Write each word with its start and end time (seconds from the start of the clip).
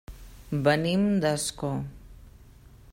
Venim 0.67 1.03
d'Ascó. 1.25 1.71